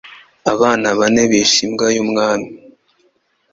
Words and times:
Abana 0.53 0.87
bane 0.99 1.23
bishe 1.31 1.59
imbwa 1.67 1.87
y'umwami. 1.95 2.49